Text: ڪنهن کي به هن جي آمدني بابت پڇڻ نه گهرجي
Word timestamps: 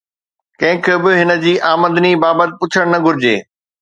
ڪنهن 0.59 0.77
کي 0.87 0.93
به 1.03 1.11
هن 1.19 1.29
جي 1.43 1.53
آمدني 1.73 2.11
بابت 2.27 2.49
پڇڻ 2.63 2.85
نه 2.95 2.99
گهرجي 3.05 3.35